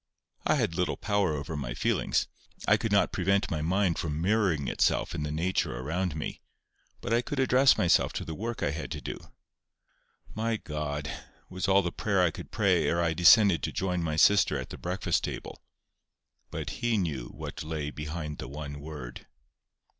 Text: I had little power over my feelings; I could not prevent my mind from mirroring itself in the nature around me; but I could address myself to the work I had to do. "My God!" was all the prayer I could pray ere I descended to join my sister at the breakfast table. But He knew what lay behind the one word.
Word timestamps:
I 0.47 0.55
had 0.55 0.73
little 0.73 0.97
power 0.97 1.35
over 1.35 1.55
my 1.55 1.75
feelings; 1.75 2.27
I 2.67 2.75
could 2.75 2.91
not 2.91 3.11
prevent 3.11 3.51
my 3.51 3.61
mind 3.61 3.99
from 3.99 4.19
mirroring 4.19 4.67
itself 4.67 5.13
in 5.13 5.21
the 5.21 5.31
nature 5.31 5.77
around 5.79 6.15
me; 6.15 6.41
but 7.01 7.13
I 7.13 7.21
could 7.21 7.39
address 7.39 7.77
myself 7.77 8.11
to 8.13 8.25
the 8.25 8.33
work 8.33 8.63
I 8.63 8.71
had 8.71 8.89
to 8.93 8.99
do. 8.99 9.19
"My 10.33 10.57
God!" 10.57 11.07
was 11.51 11.67
all 11.67 11.83
the 11.83 11.91
prayer 11.91 12.19
I 12.23 12.31
could 12.31 12.49
pray 12.49 12.85
ere 12.87 12.99
I 13.03 13.13
descended 13.13 13.61
to 13.61 13.71
join 13.71 14.01
my 14.01 14.15
sister 14.15 14.57
at 14.57 14.71
the 14.71 14.77
breakfast 14.79 15.23
table. 15.23 15.61
But 16.49 16.71
He 16.81 16.97
knew 16.97 17.27
what 17.27 17.61
lay 17.63 17.91
behind 17.91 18.39
the 18.39 18.47
one 18.47 18.79
word. 18.79 19.27